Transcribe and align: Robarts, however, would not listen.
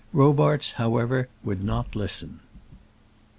Robarts, 0.13 0.71
however, 0.71 1.27
would 1.43 1.63
not 1.63 1.95
listen. 1.95 2.39